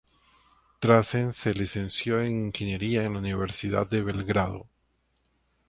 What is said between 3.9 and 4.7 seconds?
Belgrado.